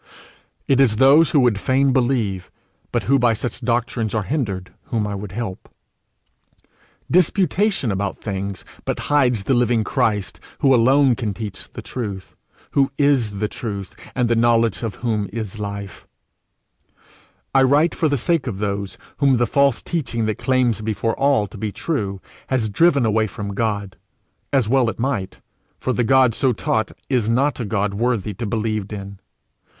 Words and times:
It 0.67 0.79
is 0.79 0.95
those 0.95 1.29
who 1.29 1.39
would 1.41 1.59
fain 1.59 1.93
believe, 1.93 2.49
but 2.91 3.03
who 3.03 3.19
by 3.19 3.35
such 3.35 3.61
doctrines 3.61 4.15
are 4.15 4.23
hindered, 4.23 4.73
whom 4.85 5.05
I 5.05 5.13
would 5.13 5.31
help. 5.31 5.69
Disputation 7.11 7.91
about 7.91 8.17
things 8.17 8.65
but 8.83 9.01
hides 9.13 9.43
the 9.43 9.53
living 9.53 9.83
Christ 9.83 10.39
who 10.61 10.73
alone 10.73 11.13
can 11.13 11.35
teach 11.35 11.71
the 11.73 11.83
truth, 11.83 12.35
who 12.71 12.91
is 12.97 13.37
the 13.37 13.47
truth, 13.47 13.95
and 14.15 14.27
the 14.27 14.35
knowledge 14.35 14.81
of 14.81 14.95
whom 15.05 15.29
is 15.31 15.59
life; 15.59 16.07
I 17.53 17.61
write 17.61 17.93
for 17.93 18.09
the 18.09 18.17
sake 18.17 18.47
of 18.47 18.57
those 18.57 18.97
whom 19.17 19.37
the 19.37 19.45
false 19.45 19.83
teaching 19.83 20.25
that 20.25 20.39
claims 20.39 20.81
before 20.81 21.13
all 21.13 21.45
to 21.45 21.59
be 21.59 21.71
true 21.71 22.19
has 22.47 22.69
driven 22.71 23.05
away 23.05 23.27
from 23.27 23.53
God 23.53 23.97
as 24.51 24.67
well 24.67 24.89
it 24.89 24.97
might, 24.97 25.41
for 25.79 25.93
the 25.93 26.03
God 26.03 26.33
so 26.33 26.53
taught 26.53 26.91
is 27.07 27.29
not 27.29 27.59
a 27.59 27.65
God 27.65 27.93
worthy 27.93 28.33
to 28.33 28.47
be 28.47 28.49
believed 28.49 28.91
in. 28.93 29.19